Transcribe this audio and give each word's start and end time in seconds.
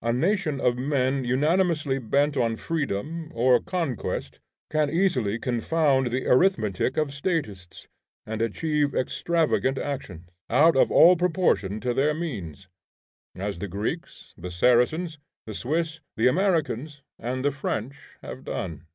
A 0.00 0.12
nation 0.12 0.60
of 0.60 0.76
men 0.78 1.24
unanimously 1.24 1.98
bent 1.98 2.36
on 2.36 2.54
freedom 2.54 3.32
or 3.34 3.58
conquest 3.60 4.38
can 4.70 4.88
easily 4.88 5.40
confound 5.40 6.12
the 6.12 6.24
arithmetic 6.28 6.96
of 6.96 7.12
statists, 7.12 7.88
and 8.24 8.40
achieve 8.40 8.94
extravagant 8.94 9.76
actions, 9.76 10.28
out 10.48 10.76
of 10.76 10.92
all 10.92 11.16
proportion 11.16 11.80
to 11.80 11.92
their 11.92 12.14
means; 12.14 12.68
as 13.34 13.58
the 13.58 13.66
Greeks, 13.66 14.34
the 14.38 14.52
Saracens, 14.52 15.18
the 15.46 15.52
Swiss, 15.54 15.98
the 16.16 16.28
Americans, 16.28 17.02
and 17.18 17.44
the 17.44 17.50
French 17.50 18.18
have 18.22 18.44
done. 18.44 18.86